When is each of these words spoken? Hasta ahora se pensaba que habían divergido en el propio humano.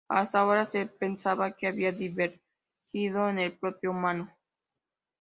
Hasta 0.09 0.39
ahora 0.39 0.65
se 0.65 0.87
pensaba 0.87 1.51
que 1.51 1.67
habían 1.67 1.95
divergido 1.99 3.29
en 3.29 3.37
el 3.37 3.55
propio 3.55 3.91
humano. 3.91 4.33